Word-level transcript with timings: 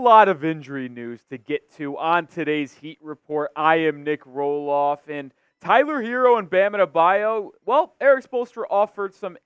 lot 0.00 0.28
of 0.28 0.46
injury 0.46 0.88
news 0.88 1.20
to 1.28 1.36
get 1.36 1.70
to 1.76 1.98
on 1.98 2.26
today's 2.26 2.72
Heat 2.72 2.98
Report. 3.02 3.50
I 3.54 3.76
am 3.76 4.02
Nic 4.02 4.24
Rohloff, 4.24 5.00
and 5.08 5.30
Tyler 5.60 6.02
Herro 6.02 6.38
and 6.38 6.48
Bam 6.48 6.72
Adebayo. 6.72 7.50
Well, 7.66 7.94
Erik 8.00 8.24
Spoelstra 8.24 8.64
offered 8.70 9.12
some 9.12 9.36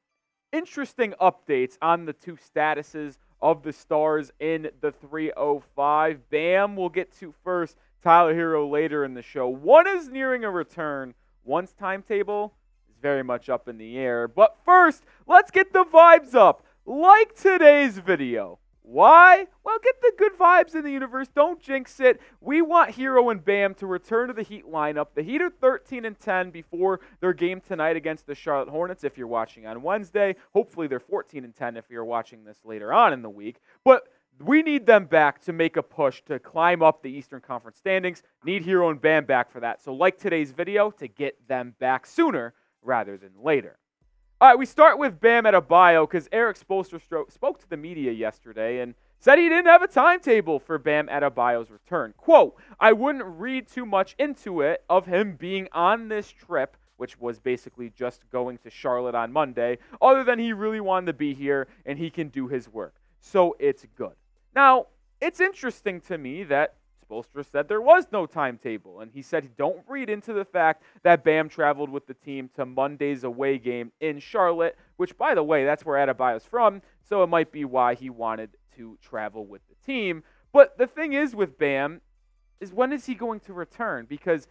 interesting 0.53 1.13
updates 1.21 1.77
on 1.83 2.05
the 2.05 2.13
two 2.13 2.37
statuses 2.37 3.19
of 3.43 3.65
the 3.65 3.73
stars 3.73 4.31
in 4.39 4.71
the 4.81 4.93
305. 4.93 6.31
Bam 6.31 6.77
we'll 6.77 6.89
get 6.89 7.13
to 7.19 7.35
first. 7.43 7.77
Tyler 8.01 8.33
Herro 8.33 8.71
later 8.71 9.05
in 9.05 9.15
the 9.15 9.23
show. 9.23 9.49
One 9.49 9.89
is 9.89 10.09
nearing 10.09 10.45
a 10.45 10.51
return. 10.53 11.15
One's 11.43 11.73
timetable 11.73 12.55
is 12.89 12.95
very 13.03 13.25
much 13.25 13.49
up 13.49 13.67
in 13.67 13.77
the 13.77 13.99
air. 13.99 14.29
But 14.29 14.57
first, 14.65 15.03
let's 15.27 15.51
get 15.51 15.73
the 15.73 15.85
vibes 15.85 16.37
up. 16.37 16.65
Like 16.87 17.35
today's 17.35 17.99
video. 17.99 18.61
Why? 18.87 19.47
Well, 19.65 19.79
get 19.83 19.99
the 20.03 20.13
good 20.19 20.39
vibes 20.39 20.75
in 20.75 20.85
the 20.85 20.91
universe. 20.91 21.29
Don't 21.35 21.59
jinx 21.59 22.01
it. 22.01 22.21
We 22.43 22.61
want 22.61 22.93
Herro 22.93 23.31
and 23.31 23.43
Bam 23.43 23.73
to 23.77 23.87
return 23.87 24.29
to 24.29 24.35
the 24.35 24.43
Heat 24.43 24.67
lineup. 24.67 25.09
The 25.15 25.23
Heat 25.23 25.41
are 25.41 25.49
13 25.49 26.05
and 26.05 26.19
10 26.19 26.51
before 26.51 27.01
their 27.21 27.33
game 27.33 27.63
tonight 27.63 27.97
against 27.97 28.27
the 28.27 28.35
Charlotte 28.35 28.69
Hornets. 28.69 29.03
If 29.03 29.17
you're 29.17 29.27
watching 29.27 29.67
on 29.67 29.83
Wednesday, 29.83 30.37
hopefully 30.53 30.87
they're 30.87 31.01
14 31.01 31.45
and 31.45 31.57
10 31.57 31.79
if 31.79 31.87
you're 31.89 32.05
watching 32.05 32.45
this 32.45 32.59
later 32.63 32.93
on 32.93 33.15
in 33.15 33.23
the 33.23 33.31
week. 33.31 33.57
But 33.87 34.07
we 34.39 34.63
need 34.63 34.85
them 34.85 35.07
back 35.07 35.41
to 35.45 35.55
make 35.55 35.79
a 35.79 35.83
push 35.83 36.21
to 36.27 36.39
climb 36.39 36.83
up 36.83 37.03
the 37.03 37.11
Eastern 37.11 37.41
Conference 37.41 37.79
standings. 37.79 38.23
Need 38.45 38.67
Herro 38.67 38.91
and 38.91 39.01
Bam 39.01 39.25
back 39.25 39.51
for 39.51 39.61
that. 39.61 39.83
So, 39.83 39.95
like 39.95 40.19
today's 40.19 40.53
video, 40.53 40.91
to 40.91 41.09
get 41.09 41.49
them 41.49 41.75
back 41.79 42.05
sooner 42.05 42.53
rather 42.83 43.17
than 43.17 43.33
later. 43.43 43.79
All 44.45 44.51
right, 44.51 44.59
we 44.59 44.67
start 44.67 44.99
with 44.99 45.23
Bam 45.23 45.45
Adebayo 45.45 46.07
because 46.07 46.29
Erik 46.31 46.59
Spoelstra 46.61 47.01
spoke 47.33 47.59
to 47.61 47.71
the 47.71 47.79
media 47.79 48.13
yesterday 48.13 48.81
and 48.81 48.95
said 49.19 49.39
he 49.39 49.49
didn't 49.49 49.65
have 49.65 49.81
a 49.81 49.89
timetable 49.89 50.59
for 50.59 50.77
Bam 50.77 51.07
Adebayo's 51.07 51.71
return. 51.71 52.13
Quote, 52.19 52.55
I 52.79 52.93
wouldn't 52.93 53.25
read 53.25 53.67
too 53.67 53.87
much 53.87 54.15
into 54.19 54.61
it 54.61 54.85
of 54.91 55.07
him 55.07 55.37
being 55.37 55.67
on 55.73 56.09
this 56.09 56.31
trip, 56.31 56.77
which 56.99 57.19
was 57.19 57.39
basically 57.39 57.91
just 57.97 58.29
going 58.31 58.59
to 58.59 58.69
Charlotte 58.69 59.15
on 59.15 59.33
Monday, 59.33 59.79
other 60.03 60.25
than 60.25 60.39
he 60.39 60.53
really 60.53 60.81
wanted 60.81 61.07
to 61.07 61.15
be 61.15 61.33
here 61.33 61.67
and 61.87 61.99
he 61.99 62.11
can 62.11 62.29
do 62.29 62.47
his 62.47 62.69
work. 62.69 62.97
So 63.21 63.57
it's 63.59 63.87
good. 63.97 64.13
Now, 64.55 64.89
it's 65.23 65.41
interesting 65.41 66.03
to 66.03 66.19
me 66.19 66.45
that 66.45 66.75
Spoelstra 67.15 67.45
said 67.45 67.69
there 67.69 67.81
was 67.81 68.07
no 68.11 68.27
timetable, 68.27 69.01
and 69.01 69.11
he 69.13 69.23
said 69.23 69.57
don't 69.57 69.83
read 69.89 70.11
into 70.11 70.33
the 70.33 70.45
fact 70.45 70.83
that 71.03 71.25
Bam 71.25 71.49
traveled 71.49 71.91
with 71.91 72.07
the 72.07 72.15
team 72.15 72.51
to 72.57 72.67
Monday's 72.67 73.25
away 73.25 73.59
game 73.59 73.93
in 74.01 74.19
Charlotte, 74.19 74.77
which, 74.97 75.17
by 75.17 75.35
the 75.35 75.43
way, 75.43 75.65
that's 75.65 75.85
where 75.85 76.05
Adebayo's 76.05 76.45
from, 76.45 76.83
so 77.03 77.23
it 77.23 77.29
might 77.29 77.53
be 77.53 77.65
why 77.65 77.95
he 77.95 78.11
wanted 78.11 78.57
to 78.77 78.99
travel 79.01 79.47
with 79.47 79.63
the 79.69 79.75
team. 79.87 80.23
But 80.53 80.77
the 80.79 80.87
thing 80.87 81.13
is 81.13 81.35
with 81.35 81.59
Bam 81.59 82.01
is 82.61 82.73
when 82.73 82.93
is 82.93 83.07
he 83.07 83.15
going 83.15 83.41
to 83.41 83.53
return? 83.53 84.07
Because 84.09 84.49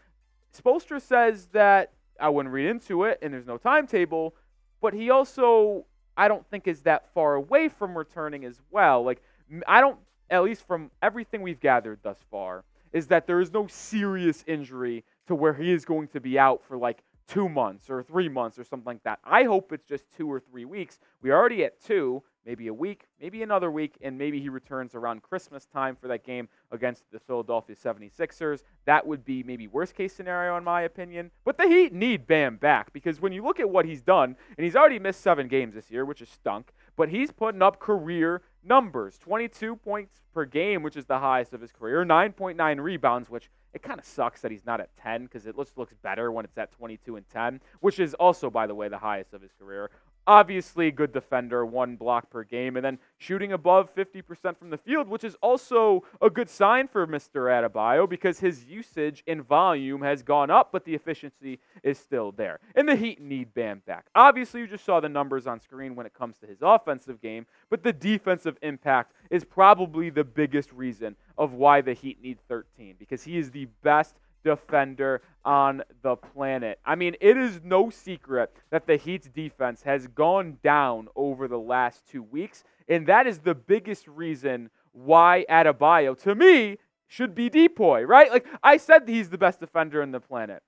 Spoelstra 0.55 1.01
says 1.01 1.47
that 1.47 1.93
I 2.19 2.29
wouldn't 2.29 2.53
read 2.53 2.67
into 2.67 3.03
it, 3.03 3.19
and 3.21 3.33
there's 3.33 3.47
no 3.47 3.57
timetable, 3.57 4.35
but 4.81 4.93
he 4.93 5.09
also 5.09 5.85
I 6.15 6.27
don't 6.27 6.45
think 6.47 6.67
is 6.67 6.81
that 6.81 7.11
far 7.13 7.35
away 7.35 7.69
from 7.69 7.97
returning 7.97 8.45
as 8.45 8.61
well. 8.69 9.03
Like 9.03 9.21
I 9.67 9.81
don't 9.81 9.97
at 10.33 10.43
least 10.43 10.65
from 10.65 10.89
everything 11.03 11.43
we've 11.43 11.59
gathered 11.59 11.99
thus 12.01 12.17
far, 12.31 12.63
is 12.91 13.07
that 13.07 13.27
there 13.27 13.39
is 13.39 13.53
no 13.53 13.67
serious 13.67 14.43
injury 14.47 15.03
to 15.27 15.35
where 15.35 15.53
he 15.53 15.71
is 15.71 15.85
going 15.85 16.07
to 16.07 16.19
be 16.19 16.39
out 16.39 16.63
for 16.67 16.75
like 16.75 17.03
two 17.27 17.47
months 17.47 17.89
or 17.89 18.01
three 18.01 18.27
months 18.27 18.57
or 18.57 18.63
something 18.63 18.85
like 18.85 19.03
that. 19.03 19.19
I 19.23 19.43
hope 19.43 19.71
it's 19.71 19.87
just 19.87 20.05
two 20.17 20.31
or 20.31 20.39
three 20.39 20.65
weeks. 20.65 20.99
We 21.21 21.29
are 21.29 21.37
already 21.37 21.63
at 21.63 21.81
two, 21.81 22.23
maybe 22.45 22.67
a 22.67 22.73
week, 22.73 23.05
maybe 23.21 23.43
another 23.43 23.71
week, 23.71 23.95
and 24.01 24.17
maybe 24.17 24.41
he 24.41 24.49
returns 24.49 24.95
around 24.95 25.21
Christmas 25.21 25.65
time 25.65 25.95
for 25.95 26.07
that 26.07 26.25
game 26.25 26.49
against 26.71 27.03
the 27.11 27.19
Philadelphia 27.19 27.75
76ers. 27.75 28.63
That 28.85 29.05
would 29.05 29.23
be 29.23 29.43
maybe 29.43 29.67
worst 29.67 29.95
case 29.95 30.13
scenario 30.13 30.57
in 30.57 30.63
my 30.63 30.81
opinion. 30.81 31.31
But 31.45 31.57
the 31.57 31.67
Heat 31.67 31.93
need 31.93 32.27
Bam 32.27 32.57
back 32.57 32.91
because 32.91 33.21
when 33.21 33.31
you 33.31 33.43
look 33.43 33.59
at 33.59 33.69
what 33.69 33.85
he's 33.85 34.01
done, 34.01 34.35
and 34.57 34.65
he's 34.65 34.75
already 34.75 34.99
missed 34.99 35.21
seven 35.21 35.47
games 35.47 35.75
this 35.75 35.89
year, 35.91 36.05
which 36.05 36.21
is 36.21 36.29
stunk, 36.29 36.71
but 36.95 37.09
he's 37.09 37.31
putting 37.31 37.61
up 37.61 37.79
career 37.79 38.41
numbers. 38.63 39.17
22 39.17 39.75
points 39.77 40.21
per 40.33 40.45
game, 40.45 40.83
which 40.83 40.95
is 40.95 41.05
the 41.05 41.19
highest 41.19 41.53
of 41.53 41.61
his 41.61 41.71
career, 41.71 42.05
9.9 42.05 42.81
rebounds, 42.81 43.29
which 43.29 43.49
it 43.73 43.81
kind 43.81 43.99
of 43.99 44.05
sucks 44.05 44.41
that 44.41 44.51
he's 44.51 44.65
not 44.65 44.79
at 44.79 44.95
10 44.97 45.23
because 45.23 45.47
it 45.47 45.57
looks, 45.57 45.71
looks 45.75 45.93
better 46.01 46.31
when 46.31 46.45
it's 46.45 46.57
at 46.57 46.71
22 46.71 47.15
and 47.15 47.29
10, 47.29 47.59
which 47.79 47.99
is 47.99 48.13
also, 48.15 48.49
by 48.49 48.67
the 48.67 48.75
way, 48.75 48.87
the 48.87 48.97
highest 48.97 49.33
of 49.33 49.41
his 49.41 49.51
career 49.59 49.89
obviously 50.27 50.91
good 50.91 51.11
defender, 51.11 51.65
one 51.65 51.95
block 51.95 52.29
per 52.29 52.43
game, 52.43 52.75
and 52.75 52.85
then 52.85 52.99
shooting 53.17 53.53
above 53.53 53.93
50% 53.93 54.57
from 54.57 54.69
the 54.69 54.77
field, 54.77 55.07
which 55.07 55.23
is 55.23 55.35
also 55.41 56.03
a 56.21 56.29
good 56.29 56.49
sign 56.49 56.87
for 56.87 57.05
Mr. 57.05 57.47
Adebayo 57.49 58.09
because 58.09 58.39
his 58.39 58.65
usage 58.65 59.23
in 59.27 59.41
volume 59.41 60.01
has 60.01 60.23
gone 60.23 60.49
up, 60.49 60.71
but 60.71 60.85
the 60.85 60.95
efficiency 60.95 61.59
is 61.83 61.97
still 61.97 62.31
there. 62.31 62.59
And 62.75 62.87
the 62.87 62.95
Heat 62.95 63.21
need 63.21 63.53
Bam 63.53 63.81
back. 63.85 64.07
Obviously, 64.15 64.61
you 64.61 64.67
just 64.67 64.85
saw 64.85 64.99
the 64.99 65.09
numbers 65.09 65.47
on 65.47 65.59
screen 65.59 65.95
when 65.95 66.05
it 66.05 66.13
comes 66.13 66.37
to 66.39 66.47
his 66.47 66.59
offensive 66.61 67.21
game, 67.21 67.45
but 67.69 67.83
the 67.83 67.93
defensive 67.93 68.57
impact 68.61 69.13
is 69.29 69.43
probably 69.43 70.09
the 70.09 70.23
biggest 70.23 70.71
reason 70.71 71.15
of 71.37 71.53
why 71.53 71.81
the 71.81 71.93
Heat 71.93 72.21
need 72.21 72.37
13 72.47 72.95
because 72.99 73.23
he 73.23 73.37
is 73.37 73.51
the 73.51 73.65
best 73.81 74.15
defender 74.43 75.21
on 75.45 75.83
the 76.01 76.15
planet. 76.15 76.79
I 76.85 76.95
mean, 76.95 77.15
it 77.19 77.37
is 77.37 77.61
no 77.63 77.89
secret 77.89 78.53
that 78.69 78.87
the 78.87 78.97
Heat's 78.97 79.27
defense 79.27 79.83
has 79.83 80.07
gone 80.07 80.57
down 80.63 81.07
over 81.15 81.47
the 81.47 81.59
last 81.59 82.07
two 82.07 82.23
weeks, 82.23 82.63
and 82.87 83.07
that 83.07 83.27
is 83.27 83.39
the 83.39 83.55
biggest 83.55 84.07
reason 84.07 84.69
why 84.91 85.45
Adebayo, 85.49 86.17
to 86.23 86.35
me, 86.35 86.77
should 87.07 87.35
be 87.35 87.49
DPOY, 87.49 88.07
right? 88.07 88.31
Like, 88.31 88.45
I 88.63 88.77
said 88.77 89.07
he's 89.07 89.29
the 89.29 89.37
best 89.37 89.59
defender 89.59 90.01
on 90.01 90.11
the 90.11 90.19
planet. 90.19 90.63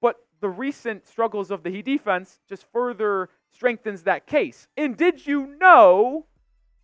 But 0.00 0.16
the 0.40 0.48
recent 0.48 1.06
struggles 1.06 1.50
of 1.50 1.62
the 1.62 1.70
Heat 1.70 1.84
defense 1.84 2.38
just 2.48 2.64
further 2.72 3.30
strengthens 3.52 4.02
that 4.02 4.26
case. 4.26 4.68
And 4.76 4.96
did 4.96 5.26
you 5.26 5.56
know 5.58 6.26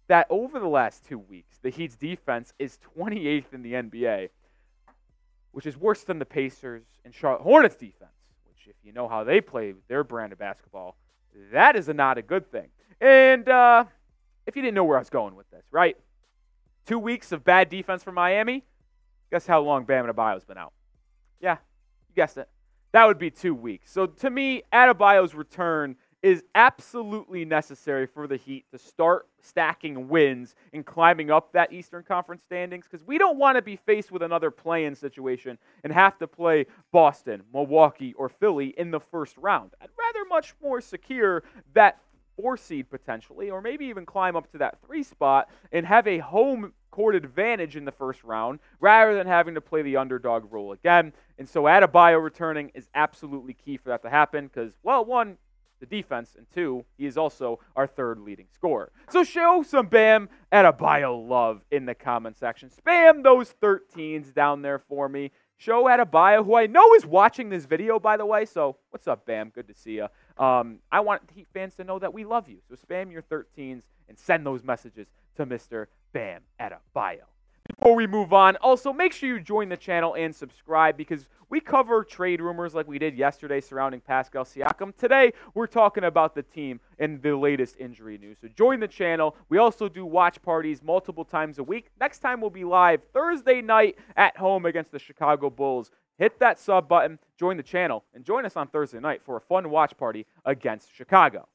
that 0.08 0.26
over 0.30 0.58
the 0.58 0.68
last 0.68 1.04
two 1.06 1.18
weeks, 1.18 1.58
the 1.62 1.70
Heat's 1.70 1.96
defense 1.96 2.52
is 2.58 2.78
28th 2.98 3.52
in 3.52 3.62
the 3.62 3.74
NBA? 3.74 4.30
Which 5.52 5.66
is 5.66 5.76
worse 5.76 6.02
than 6.04 6.18
the 6.18 6.26
Pacers 6.26 6.82
and 7.04 7.14
Charlotte 7.14 7.42
Hornets 7.42 7.76
defense, 7.76 8.10
which, 8.48 8.66
if 8.66 8.76
you 8.82 8.92
know 8.92 9.08
how 9.08 9.24
they 9.24 9.40
play 9.40 9.74
their 9.88 10.02
brand 10.02 10.32
of 10.32 10.38
basketball, 10.38 10.96
that 11.52 11.76
is 11.76 11.88
a 11.88 11.94
not 11.94 12.18
a 12.18 12.22
good 12.22 12.50
thing. 12.50 12.68
And 13.00 13.48
uh, 13.48 13.84
if 14.46 14.56
you 14.56 14.62
didn't 14.62 14.74
know 14.74 14.84
where 14.84 14.98
I 14.98 15.00
was 15.00 15.10
going 15.10 15.34
with 15.34 15.50
this, 15.50 15.64
right? 15.70 15.96
Two 16.86 16.98
weeks 16.98 17.32
of 17.32 17.44
bad 17.44 17.68
defense 17.68 18.02
for 18.02 18.12
Miami. 18.12 18.64
Guess 19.30 19.46
how 19.46 19.60
long 19.60 19.84
Bam 19.84 20.06
Adebayo's 20.06 20.44
been 20.44 20.58
out? 20.58 20.72
Yeah, 21.40 21.56
you 22.08 22.14
guessed 22.14 22.36
it. 22.36 22.48
That 22.92 23.06
would 23.06 23.18
be 23.18 23.30
two 23.30 23.54
weeks. 23.54 23.90
So 23.90 24.06
to 24.06 24.30
me, 24.30 24.62
Adebayo's 24.72 25.34
return 25.34 25.96
is 26.22 26.44
absolutely 26.54 27.44
necessary 27.44 28.06
for 28.06 28.26
the 28.26 28.36
Heat 28.36 28.64
to 28.70 28.78
start 28.78 29.26
stacking 29.40 30.08
wins 30.08 30.54
and 30.72 30.86
climbing 30.86 31.30
up 31.30 31.52
that 31.52 31.72
Eastern 31.72 32.04
Conference 32.04 32.42
standings 32.44 32.86
because 32.88 33.04
we 33.04 33.18
don't 33.18 33.38
want 33.38 33.56
to 33.56 33.62
be 33.62 33.76
faced 33.76 34.12
with 34.12 34.22
another 34.22 34.50
play 34.50 34.84
in 34.84 34.94
situation 34.94 35.58
and 35.82 35.92
have 35.92 36.16
to 36.18 36.28
play 36.28 36.66
Boston, 36.92 37.42
Milwaukee, 37.52 38.14
or 38.14 38.28
Philly 38.28 38.74
in 38.78 38.90
the 38.90 39.00
first 39.00 39.36
round. 39.36 39.72
I'd 39.80 39.88
rather 39.98 40.28
much 40.28 40.54
more 40.62 40.80
secure 40.80 41.42
that 41.74 41.98
four 42.36 42.56
seed 42.56 42.88
potentially, 42.88 43.50
or 43.50 43.60
maybe 43.60 43.86
even 43.86 44.06
climb 44.06 44.36
up 44.36 44.50
to 44.52 44.58
that 44.58 44.78
three 44.86 45.02
spot 45.02 45.48
and 45.72 45.84
have 45.84 46.06
a 46.06 46.18
home 46.18 46.72
court 46.90 47.14
advantage 47.14 47.74
in 47.74 47.84
the 47.84 47.92
first 47.92 48.22
round 48.22 48.60
rather 48.78 49.14
than 49.14 49.26
having 49.26 49.54
to 49.54 49.60
play 49.60 49.82
the 49.82 49.96
underdog 49.96 50.52
role 50.52 50.72
again. 50.72 51.12
And 51.38 51.48
so 51.48 51.64
Adebayo 51.64 52.22
returning 52.22 52.70
is 52.74 52.88
absolutely 52.94 53.54
key 53.54 53.76
for 53.76 53.88
that 53.88 54.02
to 54.02 54.10
happen 54.10 54.46
because, 54.46 54.72
well, 54.82 55.04
one, 55.04 55.36
the 55.82 55.96
defense, 55.96 56.36
and 56.38 56.46
two, 56.54 56.84
he 56.96 57.06
is 57.06 57.18
also 57.18 57.58
our 57.74 57.88
third 57.88 58.20
leading 58.20 58.46
scorer. 58.54 58.92
So 59.10 59.24
show 59.24 59.64
some 59.66 59.86
Bam 59.86 60.28
Adebayo 60.52 61.28
love 61.28 61.60
in 61.72 61.86
the 61.86 61.94
comment 61.94 62.38
section. 62.38 62.70
Spam 62.70 63.24
those 63.24 63.52
13s 63.60 64.32
down 64.32 64.62
there 64.62 64.78
for 64.78 65.08
me. 65.08 65.32
Show 65.56 65.84
Adebayo, 65.84 66.44
who 66.44 66.54
I 66.54 66.66
know 66.68 66.94
is 66.94 67.04
watching 67.04 67.48
this 67.48 67.64
video, 67.66 67.98
by 67.98 68.16
the 68.16 68.24
way. 68.24 68.44
So 68.44 68.76
what's 68.90 69.08
up, 69.08 69.26
Bam? 69.26 69.50
Good 69.50 69.66
to 69.66 69.74
see 69.74 69.96
you. 69.96 70.06
Um, 70.38 70.78
I 70.92 71.00
want 71.00 71.22
Heat 71.34 71.48
fans 71.52 71.74
to 71.74 71.84
know 71.84 71.98
that 71.98 72.14
we 72.14 72.24
love 72.24 72.48
you. 72.48 72.58
So 72.68 72.76
spam 72.76 73.10
your 73.10 73.22
13s 73.22 73.82
and 74.08 74.16
send 74.16 74.46
those 74.46 74.62
messages 74.62 75.08
to 75.36 75.46
Mr. 75.46 75.86
Bam 76.12 76.42
Adebayo. 76.60 77.31
Before 77.82 77.96
we 77.96 78.06
move 78.06 78.32
on, 78.32 78.54
also 78.58 78.92
make 78.92 79.12
sure 79.12 79.28
you 79.28 79.40
join 79.40 79.68
the 79.68 79.76
channel 79.76 80.14
and 80.14 80.32
subscribe 80.32 80.96
because 80.96 81.28
we 81.48 81.58
cover 81.58 82.04
trade 82.04 82.40
rumors 82.40 82.76
like 82.76 82.86
we 82.86 82.96
did 82.96 83.16
yesterday 83.16 83.60
surrounding 83.60 84.00
Pascal 84.00 84.44
Siakam. 84.44 84.96
Today, 84.96 85.32
we're 85.54 85.66
talking 85.66 86.04
about 86.04 86.36
the 86.36 86.44
team 86.44 86.78
and 87.00 87.20
the 87.20 87.36
latest 87.36 87.74
injury 87.80 88.18
news. 88.18 88.38
So 88.40 88.46
join 88.56 88.78
the 88.78 88.86
channel. 88.86 89.34
We 89.48 89.58
also 89.58 89.88
do 89.88 90.06
watch 90.06 90.40
parties 90.42 90.80
multiple 90.80 91.24
times 91.24 91.58
a 91.58 91.64
week. 91.64 91.90
Next 91.98 92.20
time, 92.20 92.40
we'll 92.40 92.50
be 92.50 92.62
live 92.62 93.02
Thursday 93.12 93.60
night 93.60 93.98
at 94.14 94.36
home 94.36 94.64
against 94.64 94.92
the 94.92 95.00
Chicago 95.00 95.50
Bulls. 95.50 95.90
Hit 96.18 96.38
that 96.38 96.60
sub 96.60 96.88
button, 96.88 97.18
join 97.36 97.56
the 97.56 97.64
channel, 97.64 98.04
and 98.14 98.24
join 98.24 98.46
us 98.46 98.56
on 98.56 98.68
Thursday 98.68 99.00
night 99.00 99.22
for 99.24 99.36
a 99.36 99.40
fun 99.40 99.70
watch 99.70 99.96
party 99.96 100.24
against 100.44 100.94
Chicago. 100.94 101.48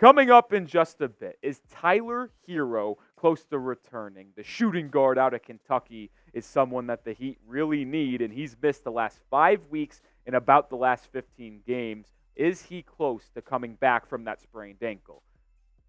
Coming 0.00 0.30
up 0.30 0.54
in 0.54 0.66
just 0.66 1.02
a 1.02 1.10
bit 1.10 1.38
is 1.42 1.60
Tyler 1.70 2.30
Herro 2.48 2.96
close 3.20 3.44
to 3.44 3.58
returning. 3.58 4.28
The 4.34 4.42
shooting 4.42 4.88
guard 4.88 5.18
out 5.18 5.34
of 5.34 5.42
Kentucky 5.42 6.10
is 6.32 6.46
someone 6.46 6.86
that 6.86 7.04
the 7.04 7.12
Heat 7.12 7.36
really 7.46 7.84
need, 7.84 8.22
and 8.22 8.32
he's 8.32 8.56
missed 8.62 8.82
the 8.82 8.90
last 8.90 9.20
five 9.30 9.60
weeks 9.68 10.00
in 10.24 10.34
about 10.34 10.70
the 10.70 10.76
last 10.76 11.04
15 11.12 11.60
games. 11.66 12.06
Is 12.34 12.62
he 12.62 12.80
close 12.80 13.28
to 13.34 13.42
coming 13.42 13.74
back 13.74 14.08
from 14.08 14.24
that 14.24 14.40
sprained 14.40 14.82
ankle? 14.82 15.22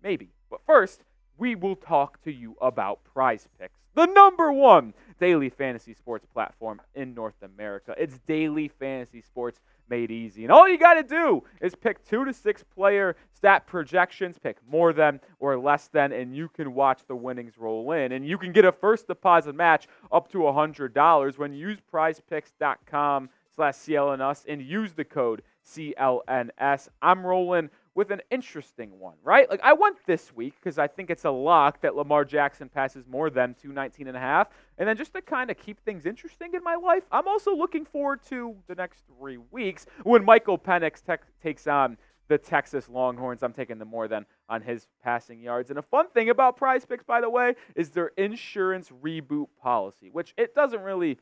Maybe. 0.03 0.33
But 0.49 0.59
first, 0.65 1.05
we 1.37 1.55
will 1.55 1.75
talk 1.75 2.21
to 2.23 2.31
you 2.31 2.55
about 2.61 3.03
prize 3.03 3.47
picks, 3.59 3.73
the 3.93 4.05
number 4.05 4.51
one 4.51 4.93
daily 5.19 5.49
fantasy 5.49 5.93
sports 5.93 6.25
platform 6.25 6.81
in 6.95 7.13
North 7.13 7.41
America. 7.43 7.93
It's 7.97 8.17
daily 8.27 8.67
fantasy 8.67 9.21
sports 9.21 9.59
made 9.91 10.09
easy. 10.09 10.43
And 10.43 10.51
all 10.51 10.67
you 10.67 10.79
got 10.79 10.95
to 10.95 11.03
do 11.03 11.43
is 11.61 11.75
pick 11.75 12.03
two 12.07 12.25
to 12.25 12.33
six 12.33 12.63
player 12.63 13.15
stat 13.33 13.67
projections, 13.67 14.39
pick 14.39 14.57
more 14.67 14.93
than 14.93 15.19
or 15.39 15.59
less 15.59 15.89
than, 15.89 16.13
and 16.13 16.35
you 16.35 16.49
can 16.49 16.73
watch 16.73 17.01
the 17.07 17.15
winnings 17.15 17.57
roll 17.57 17.91
in. 17.91 18.13
And 18.13 18.25
you 18.25 18.37
can 18.37 18.51
get 18.51 18.65
a 18.65 18.71
first 18.71 19.07
deposit 19.07 19.53
match 19.53 19.87
up 20.11 20.31
to 20.31 20.39
$100 20.39 21.37
when 21.37 21.53
you 21.53 21.69
use 21.69 21.77
prizepicks.com 21.93 23.29
slash 23.53 23.75
CLNS 23.75 24.45
and 24.47 24.61
use 24.61 24.93
the 24.93 25.03
code 25.03 25.43
CLNS. 25.67 26.87
I'm 27.01 27.25
rolling 27.25 27.69
with 27.93 28.11
an 28.11 28.21
interesting 28.31 28.97
one, 28.99 29.15
right? 29.23 29.49
Like 29.49 29.59
I 29.63 29.73
went 29.73 29.97
this 30.05 30.33
week 30.33 30.53
because 30.61 30.77
I 30.77 30.87
think 30.87 31.09
it's 31.09 31.25
a 31.25 31.31
lock 31.31 31.81
that 31.81 31.95
Lamar 31.95 32.23
Jackson 32.23 32.69
passes 32.69 33.05
more 33.07 33.29
than 33.29 33.53
219 33.55 34.07
and 34.07 34.15
a 34.15 34.19
half. 34.19 34.49
And 34.77 34.87
then 34.87 34.95
just 34.95 35.13
to 35.13 35.21
kind 35.21 35.51
of 35.51 35.57
keep 35.57 35.79
things 35.83 36.05
interesting 36.05 36.53
in 36.53 36.63
my 36.63 36.75
life, 36.75 37.03
I'm 37.11 37.27
also 37.27 37.53
looking 37.55 37.85
forward 37.85 38.21
to 38.29 38.55
the 38.67 38.75
next 38.75 39.03
three 39.17 39.37
weeks 39.51 39.85
when 40.03 40.23
Michael 40.23 40.57
Penix 40.57 41.03
te- 41.05 41.23
takes 41.43 41.67
on 41.67 41.97
the 42.29 42.37
Texas 42.37 42.87
Longhorns. 42.87 43.43
I'm 43.43 43.51
taking 43.51 43.77
the 43.77 43.85
more 43.85 44.07
than 44.07 44.25
on 44.47 44.61
his 44.61 44.87
passing 45.03 45.41
yards. 45.41 45.69
And 45.69 45.77
a 45.77 45.83
fun 45.83 46.07
thing 46.09 46.29
about 46.29 46.57
PrizePicks, 46.57 47.05
by 47.05 47.19
the 47.19 47.29
way, 47.29 47.55
is 47.75 47.89
their 47.89 48.07
insurance 48.17 48.89
reboot 49.03 49.47
policy, 49.61 50.09
which 50.09 50.33
it 50.37 50.55
doesn't 50.55 50.81
really 50.81 51.17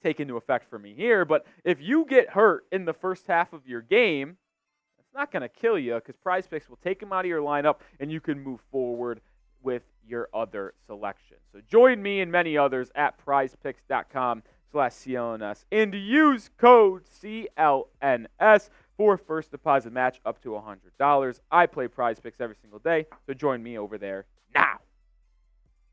take 0.00 0.20
into 0.20 0.36
effect 0.36 0.70
for 0.70 0.78
me 0.78 0.94
here. 0.94 1.24
But 1.24 1.44
if 1.64 1.82
you 1.82 2.06
get 2.08 2.30
hurt 2.30 2.66
in 2.70 2.84
the 2.84 2.92
first 2.92 3.26
half 3.26 3.52
of 3.52 3.66
your 3.66 3.82
game, 3.82 4.36
it's 5.08 5.14
not 5.14 5.32
going 5.32 5.42
to 5.42 5.48
kill 5.48 5.78
you 5.78 5.94
because 5.94 6.16
PrizePicks 6.24 6.68
will 6.68 6.78
take 6.84 7.00
them 7.00 7.14
out 7.14 7.24
of 7.24 7.28
your 7.28 7.40
lineup 7.40 7.76
and 7.98 8.12
you 8.12 8.20
can 8.20 8.38
move 8.38 8.60
forward 8.70 9.22
with 9.62 9.82
your 10.06 10.28
other 10.34 10.74
selections. 10.86 11.40
So 11.52 11.60
join 11.66 12.02
me 12.02 12.20
and 12.20 12.30
many 12.30 12.58
others 12.58 12.90
at 12.94 13.14
prizepicks.com 13.24 14.42
slash 14.70 14.92
CLNS 14.92 15.64
and 15.72 15.94
use 15.94 16.50
code 16.58 17.04
CLNS 17.22 18.68
for 18.98 19.16
first 19.16 19.50
deposit 19.50 19.94
match 19.94 20.20
up 20.26 20.42
to 20.42 20.50
$100. 20.50 21.40
I 21.50 21.66
play 21.66 21.88
PrizePicks 21.88 22.40
every 22.40 22.56
single 22.60 22.80
day, 22.80 23.06
so 23.26 23.32
join 23.32 23.62
me 23.62 23.78
over 23.78 23.96
there 23.96 24.26
now. 24.54 24.80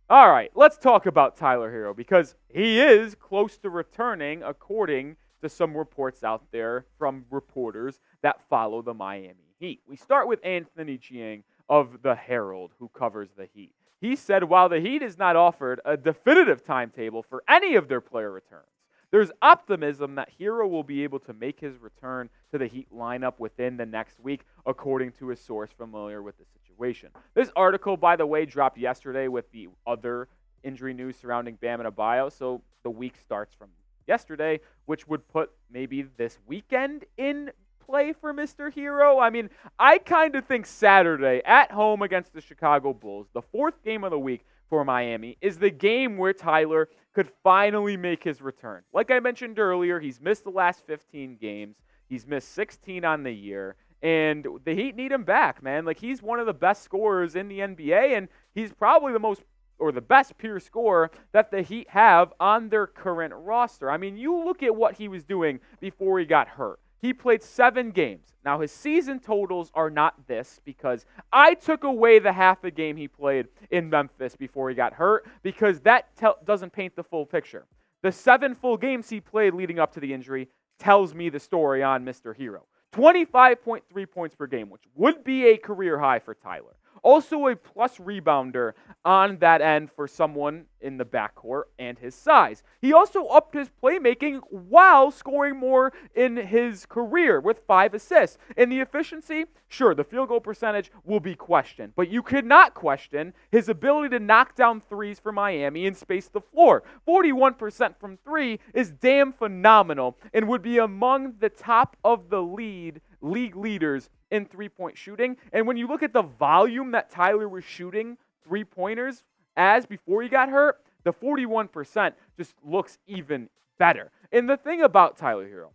All 0.10 0.30
right, 0.30 0.52
let's 0.56 0.78
talk 0.78 1.06
about 1.06 1.38
Tyler 1.38 1.72
Herro 1.72 1.96
because 1.96 2.36
he 2.50 2.82
is 2.82 3.16
close 3.16 3.58
to 3.60 3.70
returning 3.70 4.44
according 4.44 5.16
to 5.46 5.50
some 5.50 5.78
reports 5.78 6.24
out 6.24 6.44
there 6.52 6.88
from 6.98 7.24
reporters 7.30 8.00
that 8.24 8.42
follow 8.50 8.82
the 8.82 8.96
Miami 8.96 9.54
Heat. 9.60 9.80
We 9.88 9.96
start 9.96 10.28
with 10.28 10.40
Anthony 10.44 10.98
Chiang 10.98 11.44
of 11.70 12.02
the 12.02 12.16
Herald, 12.16 12.72
who 12.80 12.90
covers 12.90 13.30
the 13.38 13.48
Heat. 13.54 13.72
He 14.02 14.16
said 14.16 14.44
while 14.44 14.70
the 14.70 14.80
Heat 14.80 15.04
is 15.04 15.20
not 15.20 15.36
offered 15.36 15.82
a 15.86 15.98
definitive 15.98 16.66
timetable 16.66 17.22
for 17.22 17.44
any 17.48 17.76
of 17.76 17.88
their 17.88 18.02
player 18.02 18.32
returns, 18.32 18.66
there's 19.12 19.32
optimism 19.44 20.16
that 20.16 20.32
Herro 20.40 20.68
will 20.68 20.84
be 20.84 21.04
able 21.04 21.20
to 21.20 21.34
make 21.34 21.60
his 21.60 21.78
return 21.78 22.28
to 22.52 22.58
the 22.58 22.66
Heat 22.66 22.88
lineup 22.92 23.38
within 23.38 23.78
the 23.78 23.86
next 23.86 24.20
week, 24.20 24.42
according 24.66 25.12
to 25.20 25.30
a 25.30 25.36
source 25.36 25.70
familiar 25.78 26.24
with 26.24 26.40
the 26.40 26.46
situation. 26.60 27.10
This 27.36 27.52
article, 27.56 27.98
by 27.98 28.16
the 28.16 28.26
way, 28.26 28.46
dropped 28.46 28.80
yesterday 28.80 29.28
with 29.28 29.52
the 29.52 29.70
other 29.86 30.28
injury 30.64 30.96
news 30.96 31.16
surrounding 31.18 31.54
Bam 31.62 31.82
and 31.82 31.96
Adebayo, 31.96 32.32
so 32.32 32.64
the 32.82 32.90
week 32.90 33.14
starts 33.24 33.54
from 33.54 33.70
yesterday, 34.07 34.60
which 34.86 35.07
would 35.07 35.28
put 35.28 35.52
maybe 35.72 36.04
this 36.18 36.38
weekend 36.48 37.06
in 37.18 37.52
play 37.86 38.13
for 38.13 38.34
Mr. 38.34 38.74
Herro? 38.74 39.22
I 39.22 39.30
mean, 39.30 39.50
I 39.80 39.98
kind 39.98 40.36
of 40.36 40.46
think 40.46 40.66
Saturday 40.66 41.42
at 41.46 41.72
home 41.72 42.02
against 42.02 42.34
the 42.34 42.42
Chicago 42.42 42.94
Bulls, 42.94 43.28
the 43.34 43.42
fourth 43.42 43.84
game 43.84 44.04
of 44.04 44.12
the 44.12 44.19
week 44.19 44.46
for 44.69 44.84
Miami, 44.84 45.38
is 45.42 45.57
the 45.57 45.69
game 45.69 46.18
where 46.18 46.34
Tyler 46.34 46.90
could 47.13 47.30
finally 47.44 47.98
make 47.98 48.24
his 48.24 48.42
return. 48.42 48.84
Like 48.94 49.12
I 49.12 49.19
mentioned 49.19 49.60
earlier, 49.60 50.00
he's 50.00 50.19
missed 50.19 50.44
the 50.44 50.50
last 50.50 50.86
15 50.86 51.38
games, 51.40 51.78
he's 52.10 52.28
missed 52.28 52.54
16 52.54 53.06
on 53.06 53.24
the 53.24 53.31
year. 53.31 53.75
And 54.01 54.46
the 54.66 54.75
Heat 54.75 54.96
need 54.96 55.12
him 55.12 55.24
back, 55.24 55.63
man. 55.63 55.84
Like 55.86 56.00
he's 56.00 56.22
one 56.22 56.40
of 56.40 56.46
the 56.46 56.54
best 56.54 56.84
scorers 56.84 57.36
in 57.36 57.48
the 57.48 57.60
NBA, 57.60 58.16
and 58.16 58.28
he's 58.54 58.72
probably 58.72 59.13
the 59.13 59.19
most 59.19 59.42
or 59.80 59.92
the 59.92 60.01
best 60.01 60.38
pure 60.38 60.60
scorer 60.60 61.12
that 61.31 61.51
the 61.51 61.62
Heat 61.62 61.89
have 61.89 62.33
on 62.39 62.69
their 62.69 62.88
current 62.88 63.33
roster. 63.36 63.89
I 63.89 63.98
mean, 63.98 64.18
you 64.18 64.44
look 64.44 64.63
at 64.63 64.75
what 64.75 64.95
he 64.95 65.07
was 65.07 65.24
doing 65.24 65.60
before 65.80 66.19
he 66.19 66.25
got 66.25 66.48
hurt. 66.48 66.80
He 67.01 67.13
played 67.13 67.44
seven 67.44 67.92
games. 67.92 68.33
Now, 68.44 68.60
his 68.60 68.72
season 68.72 69.19
totals 69.19 69.72
are 69.75 69.89
not 69.89 70.27
this 70.27 70.60
because 70.66 71.06
I 71.31 71.54
took 71.54 71.83
away 71.83 72.19
the 72.19 72.31
half 72.31 72.63
a 72.63 72.72
game 72.72 72.95
he 72.95 73.07
played 73.07 73.48
in 73.69 73.89
Memphis 73.89 74.36
before 74.36 74.69
he 74.69 74.75
got 74.75 74.94
hurt 74.94 75.27
because 75.44 75.81
that 75.81 76.16
te- 76.16 76.27
doesn't 76.45 76.72
paint 76.72 76.95
the 76.95 77.04
full 77.04 77.25
picture. 77.25 77.66
The 78.01 78.12
seven 78.12 78.56
full 78.56 78.77
games 78.77 79.10
he 79.10 79.19
played 79.19 79.54
leading 79.54 79.80
up 79.80 79.94
to 79.94 80.00
the 80.00 80.13
injury 80.13 80.48
tells 80.80 81.13
me 81.13 81.30
the 81.30 81.39
story 81.39 81.83
on 81.83 82.06
Mr. 82.06 82.38
Herro. 82.38 82.62
25.3 82.94 83.81
points 84.10 84.36
per 84.36 84.48
game, 84.48 84.69
which 84.69 84.83
would 84.95 85.24
be 85.24 85.48
a 85.48 85.57
career 85.57 86.00
high 86.00 86.19
for 86.19 86.33
Tyler. 86.33 86.75
Also, 87.06 87.46
a 87.46 87.56
plus 87.56 88.00
rebounder 88.00 88.74
on 89.06 89.38
that 89.38 89.62
end 89.62 89.92
for 89.92 90.07
someone 90.07 90.66
in 90.81 90.98
the 90.98 91.06
backcourt 91.06 91.66
and 91.78 92.00
his 92.00 92.16
size. 92.16 92.63
He 92.81 92.94
also 92.94 93.25
upped 93.28 93.54
his 93.54 93.69
playmaking 93.69 94.42
while 94.50 95.12
scoring 95.12 95.56
more 95.56 95.94
in 96.16 96.36
his 96.36 96.88
career 96.88 97.40
with 97.40 97.62
five 97.68 97.94
assists. 97.94 98.40
In 98.57 98.69
the 98.69 98.80
efficiency, 98.80 99.46
sure, 99.68 99.94
the 99.94 100.04
field 100.04 100.30
goal 100.30 100.40
percentage 100.40 100.92
will 101.04 101.19
be 101.19 101.36
questioned, 101.36 101.94
but 101.96 102.10
you 102.10 102.24
could 102.24 102.46
not 102.46 102.74
question 102.74 103.34
his 103.51 103.69
ability 103.69 104.10
to 104.10 104.19
knock 104.19 104.56
down 104.56 104.81
threes 104.81 105.19
for 105.19 105.31
Miami 105.31 105.86
and 105.86 105.96
space 105.96 106.28
the 106.28 106.42
floor. 106.42 106.81
41% 107.08 108.00
from 108.00 108.18
three 108.25 108.60
is 108.74 108.90
damn 108.90 109.31
phenomenal 109.31 110.18
and 110.34 110.48
would 110.48 110.63
be 110.63 110.80
among 110.80 111.36
the 111.40 111.50
top 111.50 111.98
of 112.04 112.31
the 112.31 112.42
lead 112.42 113.00
league 113.22 113.56
leaders 113.56 114.10
in 114.32 114.46
three 114.46 114.70
point 114.70 114.98
shooting. 114.98 115.38
And 115.54 115.68
when 115.68 115.78
you 115.78 115.88
look 115.88 116.04
at 116.04 116.13
the 116.13 116.22
volume 116.22 116.92
that 116.92 117.10
Tyler 117.10 117.48
was 117.48 117.63
shooting 117.63 118.18
three 118.44 118.63
pointers 118.63 119.24
as 119.58 119.86
before 119.86 120.22
he 120.22 120.30
got 120.30 120.50
hurt, 120.50 120.82
the 121.04 121.13
41% 121.13 122.13
just 122.38 122.56
looks 122.63 122.98
even 123.08 123.50
better. 123.78 124.12
And 124.32 124.50
the 124.50 124.58
thing 124.58 124.82
about 124.82 125.18
Tyler 125.18 125.48
Herro 125.48 125.70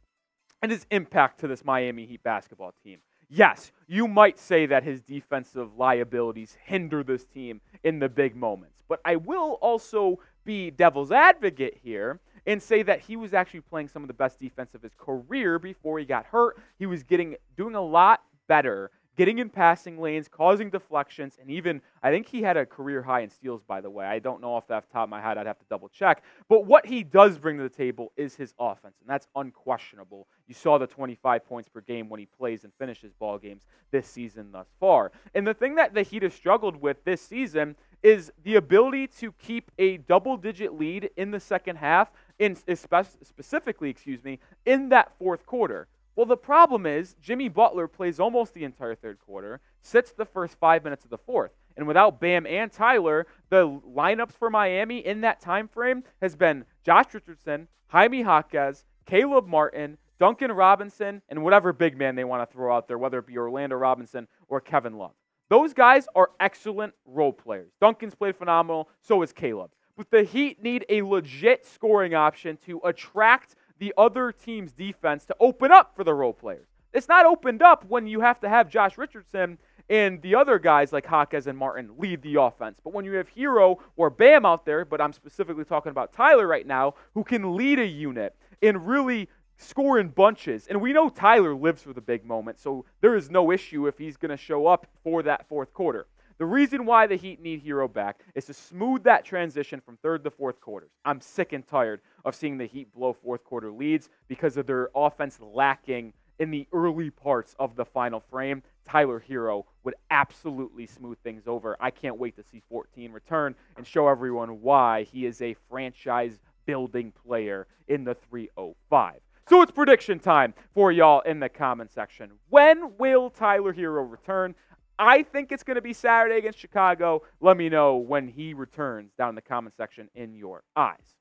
and 0.62 0.70
his 0.70 0.86
impact 0.90 1.40
to 1.40 1.48
this 1.48 1.64
Miami 1.64 2.04
Heat 2.04 2.22
basketball 2.22 2.74
team, 2.84 2.98
yes, 3.28 3.72
you 3.86 4.06
might 4.06 4.38
say 4.38 4.66
that 4.66 4.82
his 4.82 5.00
defensive 5.00 5.76
liabilities 5.78 6.56
hinder 6.64 7.02
this 7.02 7.24
team 7.24 7.60
in 7.84 7.98
the 7.98 8.08
big 8.08 8.36
moments. 8.36 8.82
But 8.88 9.00
I 9.04 9.16
will 9.16 9.52
also 9.62 10.18
be 10.44 10.70
devil's 10.70 11.12
advocate 11.12 11.78
here 11.82 12.20
and 12.46 12.62
say 12.62 12.82
that 12.82 13.00
he 13.00 13.16
was 13.16 13.34
actually 13.34 13.60
playing 13.60 13.88
some 13.88 14.02
of 14.02 14.08
the 14.08 14.14
best 14.14 14.38
defense 14.38 14.74
of 14.74 14.82
his 14.82 14.92
career 14.96 15.58
before 15.58 15.98
he 15.98 16.04
got 16.04 16.26
hurt. 16.26 16.58
He 16.78 16.86
was 16.86 17.02
getting 17.02 17.36
doing 17.56 17.74
a 17.74 17.80
lot 17.80 18.22
better, 18.48 18.90
getting 19.16 19.38
in 19.38 19.50
passing 19.50 20.00
lanes, 20.00 20.28
causing 20.28 20.70
deflections, 20.70 21.36
and 21.40 21.50
even 21.50 21.82
I 22.02 22.10
think 22.10 22.26
he 22.26 22.42
had 22.42 22.56
a 22.56 22.64
career 22.64 23.02
high 23.02 23.20
in 23.20 23.30
steals, 23.30 23.62
by 23.62 23.80
the 23.80 23.90
way. 23.90 24.06
I 24.06 24.18
don't 24.18 24.40
know 24.40 24.54
off 24.54 24.66
the 24.66 24.82
top 24.92 25.04
of 25.04 25.08
my 25.10 25.20
head, 25.20 25.36
I'd 25.36 25.46
have 25.46 25.58
to 25.58 25.66
double 25.68 25.88
check. 25.88 26.22
But 26.48 26.64
what 26.64 26.86
he 26.86 27.02
does 27.02 27.38
bring 27.38 27.58
to 27.58 27.62
the 27.62 27.68
table 27.68 28.12
is 28.16 28.34
his 28.34 28.54
offense, 28.58 28.96
and 29.00 29.08
that's 29.08 29.26
unquestionable. 29.36 30.26
You 30.48 30.54
saw 30.54 30.78
the 30.78 30.86
25 30.86 31.44
points 31.44 31.68
per 31.68 31.80
game 31.82 32.08
when 32.08 32.18
he 32.18 32.26
plays 32.26 32.64
and 32.64 32.72
finishes 32.78 33.12
ball 33.12 33.38
games 33.38 33.66
this 33.90 34.06
season 34.06 34.52
thus 34.52 34.68
far. 34.80 35.12
And 35.34 35.46
the 35.46 35.54
thing 35.54 35.74
that 35.74 35.92
the 35.92 36.02
Heat 36.02 36.22
have 36.22 36.32
struggled 36.32 36.80
with 36.80 37.04
this 37.04 37.20
season 37.20 37.76
is 38.02 38.32
the 38.42 38.56
ability 38.56 39.06
to 39.06 39.32
keep 39.32 39.70
a 39.78 39.98
double 39.98 40.36
digit 40.36 40.72
lead 40.78 41.10
in 41.16 41.30
the 41.30 41.40
second 41.40 41.76
half, 41.76 42.10
in 42.40 42.56
specifically, 42.56 43.90
excuse 43.90 44.24
me, 44.24 44.40
in 44.66 44.88
that 44.88 45.12
fourth 45.18 45.46
quarter. 45.46 45.86
Well, 46.16 46.26
the 46.26 46.36
problem 46.36 46.86
is 46.86 47.14
Jimmy 47.22 47.48
Butler 47.48 47.86
plays 47.86 48.18
almost 48.18 48.54
the 48.54 48.64
entire 48.64 48.96
third 48.96 49.18
quarter, 49.20 49.60
sits 49.82 50.10
the 50.10 50.24
first 50.24 50.58
five 50.58 50.82
minutes 50.82 51.04
of 51.04 51.10
the 51.10 51.18
fourth. 51.18 51.52
And 51.76 51.86
without 51.86 52.20
Bam 52.20 52.46
and 52.46 52.72
Tyler, 52.72 53.26
the 53.48 53.66
lineups 53.66 54.32
for 54.32 54.50
Miami 54.50 54.98
in 54.98 55.20
that 55.20 55.40
time 55.40 55.68
frame 55.68 56.02
has 56.20 56.34
been 56.34 56.64
Josh 56.84 57.14
Richardson, 57.14 57.68
Jaime 57.86 58.22
Jaquez, 58.22 58.84
Caleb 59.06 59.46
Martin, 59.46 59.96
Duncan 60.18 60.52
Robinson, 60.52 61.22
and 61.28 61.42
whatever 61.42 61.72
big 61.72 61.96
man 61.96 62.16
they 62.16 62.24
want 62.24 62.46
to 62.46 62.52
throw 62.52 62.74
out 62.74 62.88
there, 62.88 62.98
whether 62.98 63.18
it 63.18 63.26
be 63.26 63.38
Orlando 63.38 63.76
Robinson 63.76 64.26
or 64.48 64.60
Kevin 64.60 64.98
Love. 64.98 65.12
Those 65.48 65.72
guys 65.72 66.06
are 66.14 66.30
excellent 66.38 66.94
role 67.04 67.32
players. 67.32 67.72
Duncan's 67.80 68.14
played 68.14 68.36
phenomenal, 68.36 68.88
so 69.00 69.22
is 69.22 69.32
Caleb. 69.32 69.70
But 70.00 70.10
the 70.10 70.22
Heat 70.22 70.62
need 70.62 70.86
a 70.88 71.02
legit 71.02 71.66
scoring 71.66 72.14
option 72.14 72.56
to 72.64 72.80
attract 72.84 73.54
the 73.80 73.92
other 73.98 74.32
team's 74.32 74.72
defense 74.72 75.26
to 75.26 75.36
open 75.38 75.70
up 75.70 75.94
for 75.94 76.04
the 76.04 76.14
role 76.14 76.32
players. 76.32 76.68
It's 76.94 77.06
not 77.06 77.26
opened 77.26 77.60
up 77.60 77.84
when 77.86 78.06
you 78.06 78.20
have 78.20 78.40
to 78.40 78.48
have 78.48 78.70
Josh 78.70 78.96
Richardson 78.96 79.58
and 79.90 80.22
the 80.22 80.36
other 80.36 80.58
guys 80.58 80.90
like 80.94 81.04
Jaquez 81.04 81.48
and 81.48 81.58
Martin 81.58 81.90
lead 81.98 82.22
the 82.22 82.36
offense. 82.36 82.80
But 82.82 82.94
when 82.94 83.04
you 83.04 83.12
have 83.12 83.28
Herro 83.28 83.76
or 83.98 84.08
Bam 84.08 84.46
out 84.46 84.64
there, 84.64 84.86
but 84.86 85.02
I'm 85.02 85.12
specifically 85.12 85.66
talking 85.66 85.90
about 85.90 86.14
Tyler 86.14 86.46
right 86.46 86.66
now, 86.66 86.94
who 87.12 87.22
can 87.22 87.54
lead 87.54 87.78
a 87.78 87.86
unit 87.86 88.34
and 88.62 88.86
really 88.86 89.28
score 89.58 89.98
in 89.98 90.08
bunches. 90.08 90.66
And 90.66 90.80
we 90.80 90.94
know 90.94 91.10
Tyler 91.10 91.54
lives 91.54 91.82
for 91.82 91.92
the 91.92 92.00
big 92.00 92.24
moment, 92.24 92.58
so 92.58 92.86
there 93.02 93.16
is 93.16 93.30
no 93.30 93.52
issue 93.52 93.86
if 93.86 93.98
he's 93.98 94.16
going 94.16 94.30
to 94.30 94.38
show 94.38 94.66
up 94.66 94.86
for 95.04 95.22
that 95.24 95.46
fourth 95.46 95.74
quarter. 95.74 96.06
The 96.40 96.46
reason 96.46 96.86
why 96.86 97.06
the 97.06 97.16
Heat 97.16 97.42
need 97.42 97.62
Herro 97.66 97.86
back 97.86 98.24
is 98.34 98.46
to 98.46 98.54
smooth 98.54 99.02
that 99.02 99.26
transition 99.26 99.78
from 99.78 99.98
third 99.98 100.24
to 100.24 100.30
fourth 100.30 100.58
quarters. 100.58 100.88
I'm 101.04 101.20
sick 101.20 101.52
and 101.52 101.66
tired 101.66 102.00
of 102.24 102.34
seeing 102.34 102.56
the 102.56 102.64
Heat 102.64 102.90
blow 102.94 103.12
fourth 103.12 103.44
quarter 103.44 103.70
leads 103.70 104.08
because 104.26 104.56
of 104.56 104.66
their 104.66 104.88
offense 104.94 105.38
lacking 105.38 106.14
in 106.38 106.50
the 106.50 106.66
early 106.72 107.10
parts 107.10 107.54
of 107.58 107.76
the 107.76 107.84
final 107.84 108.20
frame. 108.20 108.62
Tyler 108.88 109.22
Herro 109.28 109.66
would 109.84 109.96
absolutely 110.10 110.86
smooth 110.86 111.18
things 111.22 111.42
over. 111.46 111.76
I 111.78 111.90
can't 111.90 112.16
wait 112.16 112.36
to 112.36 112.42
see 112.42 112.62
14 112.70 113.12
return 113.12 113.54
and 113.76 113.86
show 113.86 114.08
everyone 114.08 114.62
why 114.62 115.02
he 115.02 115.26
is 115.26 115.42
a 115.42 115.54
franchise 115.68 116.38
building 116.64 117.12
player 117.12 117.66
in 117.88 118.02
the 118.04 118.14
305. 118.14 119.20
So 119.50 119.62
it's 119.62 119.72
prediction 119.72 120.20
time 120.20 120.54
for 120.72 120.92
y'all 120.92 121.20
in 121.22 121.40
the 121.40 121.48
comment 121.48 121.92
section. 121.92 122.30
When 122.50 122.96
will 122.98 123.30
Tyler 123.30 123.74
Herro 123.74 124.08
return? 124.08 124.54
I 125.00 125.22
think 125.22 125.50
it's 125.50 125.62
going 125.62 125.76
to 125.76 125.80
be 125.80 125.94
Saturday 125.94 126.36
against 126.36 126.58
Chicago. 126.58 127.22
Let 127.40 127.56
me 127.56 127.70
know 127.70 127.96
when 127.96 128.28
he 128.28 128.52
returns 128.52 129.12
down 129.16 129.30
in 129.30 129.34
the 129.34 129.40
comment 129.40 129.74
section 129.74 130.10
in 130.14 130.34
your 130.34 130.62
eyes. 130.76 131.16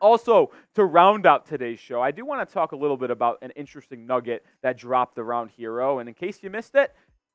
Also, 0.00 0.52
to 0.76 0.84
round 0.84 1.26
out 1.26 1.44
today's 1.44 1.80
show, 1.80 2.00
I 2.00 2.12
do 2.12 2.24
want 2.24 2.48
to 2.48 2.54
talk 2.54 2.70
a 2.70 2.76
little 2.76 2.96
bit 2.96 3.10
about 3.10 3.38
an 3.42 3.50
interesting 3.56 4.06
nugget 4.06 4.44
that 4.62 4.78
dropped 4.78 5.18
around 5.18 5.50
Herro. 5.58 5.98
And 5.98 6.08
in 6.08 6.14
case 6.14 6.38
you 6.40 6.50
missed 6.50 6.76
it, 6.76 6.94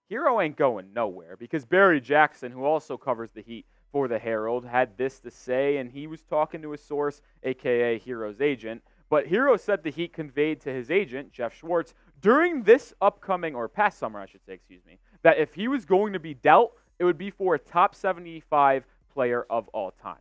Herro 0.10 0.42
ain't 0.42 0.56
going 0.56 0.94
nowhere 0.94 1.36
because 1.38 1.66
Barry 1.66 2.00
Jackson, 2.00 2.54
who 2.54 2.64
also 2.64 2.96
covers 2.96 3.32
the 3.32 3.42
Heat 3.42 3.66
for 3.92 4.08
the 4.08 4.18
Herald, 4.18 4.66
had 4.66 4.98
this 4.98 5.20
to 5.20 5.32
say, 5.32 5.78
and 5.78 5.92
he 5.92 6.08
was 6.08 6.22
talking 6.22 6.62
to 6.62 6.72
a 6.72 6.78
source, 6.78 7.22
aka 7.44 8.00
Herro's 8.00 8.40
agent. 8.40 8.82
But 9.10 9.26
Herro 9.26 9.60
said 9.60 9.84
the 9.84 9.90
Heat 9.90 10.14
conveyed 10.14 10.62
to 10.62 10.70
his 10.70 10.90
agent, 10.90 11.34
Jeff 11.34 11.54
Schwartz, 11.54 11.96
during 12.22 12.64
this 12.64 12.94
upcoming, 13.02 13.56
or 13.56 13.68
past 13.68 13.98
summer, 14.00 14.20
I 14.20 14.26
should 14.26 14.46
say, 14.46 14.54
excuse 14.54 14.86
me, 14.86 14.98
that 15.24 15.38
if 15.38 15.54
he 15.54 15.68
was 15.68 15.86
going 15.86 16.14
to 16.14 16.20
be 16.20 16.34
dealt, 16.34 16.74
it 16.98 17.06
would 17.06 17.18
be 17.18 17.30
for 17.30 17.56
a 17.56 17.60
top 17.60 17.96
75 17.96 18.84
player 19.14 19.46
of 19.50 19.68
all 19.70 19.92
time. 19.92 20.18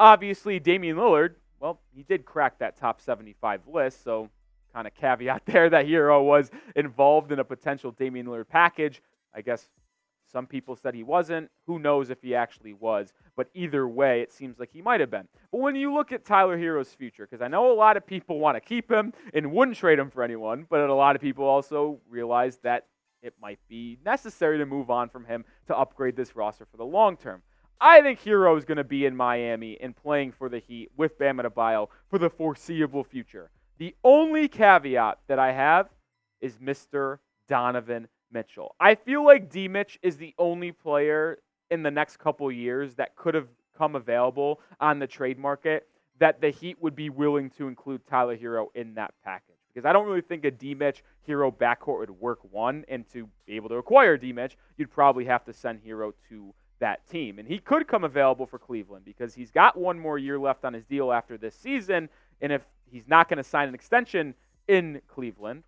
Obviously, 0.00 0.58
Damian 0.60 0.96
Lillard, 0.96 1.34
well, 1.60 1.80
he 1.94 2.02
did 2.02 2.24
crack 2.24 2.58
that 2.58 2.76
top 2.76 3.00
75 3.00 3.62
list, 3.66 4.04
so 4.04 4.28
kind 4.72 4.86
of 4.86 4.94
caveat 4.94 5.42
there 5.46 5.70
that 5.70 5.86
Herro 5.86 6.24
was 6.24 6.50
involved 6.76 7.32
in 7.32 7.38
a 7.38 7.44
potential 7.44 7.92
Damian 7.92 8.26
Lillard 8.26 8.48
package. 8.48 9.02
I 9.34 9.40
guess 9.40 9.68
some 10.30 10.46
people 10.46 10.76
said 10.76 10.94
he 10.94 11.02
wasn't. 11.02 11.50
Who 11.66 11.78
knows 11.78 12.10
if 12.10 12.20
he 12.22 12.34
actually 12.34 12.74
was? 12.74 13.12
But 13.36 13.48
either 13.54 13.88
way, 13.88 14.20
it 14.20 14.32
seems 14.32 14.58
like 14.58 14.70
he 14.72 14.82
might 14.82 15.00
have 15.00 15.10
been. 15.10 15.26
But 15.50 15.60
when 15.60 15.74
you 15.74 15.92
look 15.92 16.12
at 16.12 16.24
Tyler 16.24 16.58
Herro's 16.58 16.92
future, 16.92 17.26
because 17.26 17.42
I 17.42 17.48
know 17.48 17.72
a 17.72 17.74
lot 17.74 17.96
of 17.96 18.06
people 18.06 18.38
want 18.38 18.56
to 18.56 18.60
keep 18.60 18.90
him 18.90 19.12
and 19.32 19.52
wouldn't 19.52 19.78
trade 19.78 19.98
him 19.98 20.10
for 20.10 20.22
anyone, 20.22 20.66
but 20.68 20.80
a 20.80 20.94
lot 20.94 21.16
of 21.16 21.22
people 21.22 21.44
also 21.44 22.00
realize 22.08 22.58
that 22.58 22.86
it 23.22 23.34
might 23.40 23.58
be 23.68 23.98
necessary 24.04 24.58
to 24.58 24.66
move 24.66 24.90
on 24.90 25.08
from 25.08 25.24
him 25.24 25.44
to 25.66 25.76
upgrade 25.76 26.16
this 26.16 26.36
roster 26.36 26.66
for 26.70 26.76
the 26.76 26.84
long 26.84 27.16
term. 27.16 27.42
I 27.80 28.02
think 28.02 28.20
Herro 28.20 28.56
is 28.58 28.64
going 28.64 28.78
to 28.78 28.84
be 28.84 29.06
in 29.06 29.16
Miami 29.16 29.80
and 29.80 29.96
playing 29.96 30.32
for 30.32 30.48
the 30.48 30.58
Heat 30.58 30.90
with 30.96 31.18
Bam 31.18 31.38
Adebayo 31.38 31.88
for 32.08 32.18
the 32.18 32.30
foreseeable 32.30 33.04
future. 33.04 33.50
The 33.78 33.94
only 34.02 34.48
caveat 34.48 35.18
that 35.28 35.38
I 35.38 35.52
have 35.52 35.88
is 36.40 36.58
Mr. 36.58 37.18
Donovan 37.48 38.08
Mitchell. 38.32 38.74
I 38.80 38.94
feel 38.94 39.24
like 39.24 39.50
D 39.50 39.68
Mitch 39.68 39.98
is 40.02 40.16
the 40.16 40.34
only 40.38 40.72
player 40.72 41.38
in 41.70 41.82
the 41.82 41.90
next 41.90 42.18
couple 42.18 42.50
years 42.50 42.94
that 42.94 43.16
could 43.16 43.34
have 43.34 43.48
come 43.76 43.94
available 43.94 44.60
on 44.80 44.98
the 44.98 45.06
trade 45.06 45.38
market 45.38 45.86
that 46.18 46.40
the 46.40 46.50
Heat 46.50 46.76
would 46.80 46.96
be 46.96 47.10
willing 47.10 47.50
to 47.50 47.68
include 47.68 48.06
Tyler 48.06 48.36
Herro 48.36 48.68
in 48.74 48.94
that 48.94 49.14
package. 49.24 49.54
Because 49.72 49.86
I 49.86 49.92
don't 49.92 50.06
really 50.06 50.20
think 50.20 50.44
a 50.44 50.50
D 50.50 50.74
Mitch 50.74 51.04
Herro 51.26 51.52
backcourt 51.52 52.00
would 52.00 52.10
work 52.10 52.40
one, 52.50 52.84
and 52.88 53.08
to 53.12 53.28
be 53.46 53.54
able 53.54 53.68
to 53.68 53.76
acquire 53.76 54.16
D 54.16 54.32
Mitch, 54.32 54.56
you'd 54.76 54.90
probably 54.90 55.24
have 55.26 55.44
to 55.44 55.52
send 55.52 55.80
Herro 55.84 56.12
to 56.28 56.52
that 56.80 57.08
team. 57.08 57.38
And 57.38 57.46
he 57.46 57.58
could 57.58 57.86
come 57.86 58.04
available 58.04 58.46
for 58.46 58.58
Cleveland 58.58 59.04
because 59.04 59.34
he's 59.34 59.50
got 59.50 59.76
one 59.76 59.98
more 59.98 60.18
year 60.18 60.38
left 60.38 60.64
on 60.64 60.72
his 60.72 60.84
deal 60.84 61.12
after 61.12 61.36
this 61.36 61.54
season. 61.54 62.08
And 62.40 62.52
if 62.52 62.62
he's 62.90 63.06
not 63.06 63.28
going 63.28 63.38
to 63.38 63.44
sign 63.44 63.68
an 63.68 63.74
extension 63.74 64.34
in 64.66 65.00
Cleveland, 65.06 65.62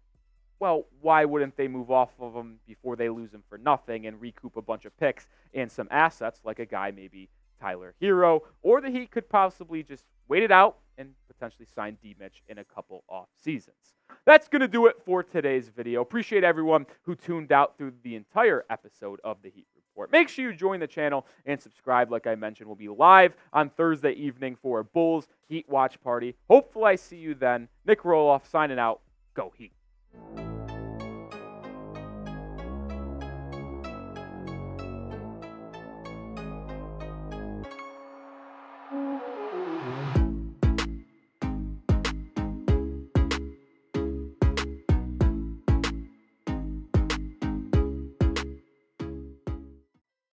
well, 0.60 0.86
why 1.00 1.24
wouldn't 1.24 1.56
they 1.56 1.66
move 1.66 1.90
off 1.90 2.10
of 2.20 2.34
him 2.34 2.60
before 2.66 2.94
they 2.94 3.08
lose 3.08 3.32
him 3.32 3.42
for 3.48 3.58
nothing 3.58 4.06
and 4.06 4.20
recoup 4.20 4.56
a 4.56 4.62
bunch 4.62 4.84
of 4.84 4.96
picks 4.98 5.26
and 5.54 5.72
some 5.72 5.88
assets 5.90 6.40
like 6.44 6.58
a 6.58 6.66
guy 6.66 6.92
maybe 6.92 7.28
Tyler 7.60 7.94
Herro, 8.00 8.40
or 8.62 8.80
the 8.80 8.90
Heat 8.90 9.10
could 9.10 9.28
possibly 9.28 9.82
just 9.82 10.04
wait 10.28 10.42
it 10.42 10.50
out 10.50 10.78
and 10.98 11.12
potentially 11.28 11.66
sign 11.74 11.98
D 12.02 12.14
Mitch 12.18 12.42
in 12.48 12.58
a 12.58 12.64
couple 12.64 13.04
off 13.08 13.28
seasons. 13.36 13.94
That's 14.24 14.48
going 14.48 14.60
to 14.60 14.68
do 14.68 14.86
it 14.86 14.96
for 15.04 15.22
today's 15.22 15.68
video. 15.68 16.00
Appreciate 16.00 16.44
everyone 16.44 16.86
who 17.02 17.14
tuned 17.14 17.52
out 17.52 17.76
through 17.78 17.92
the 18.02 18.16
entire 18.16 18.64
episode 18.70 19.20
of 19.24 19.38
the 19.42 19.50
Heat 19.50 19.66
Report. 19.74 20.10
Make 20.10 20.28
sure 20.28 20.50
you 20.50 20.56
join 20.56 20.80
the 20.80 20.86
channel 20.86 21.26
and 21.46 21.60
subscribe. 21.60 22.10
Like 22.10 22.26
I 22.26 22.34
mentioned, 22.34 22.66
we'll 22.66 22.76
be 22.76 22.88
live 22.88 23.34
on 23.52 23.70
Thursday 23.70 24.12
evening 24.12 24.56
for 24.60 24.80
a 24.80 24.84
Bulls 24.84 25.28
Heat 25.48 25.68
watch 25.68 26.00
party. 26.02 26.34
Hopefully, 26.48 26.86
I 26.86 26.96
see 26.96 27.16
you 27.16 27.34
then. 27.34 27.68
Nic 27.86 28.02
Rohloff 28.02 28.46
signing 28.46 28.78
out. 28.78 29.00
Go 29.34 29.52
Heat. 29.56 29.72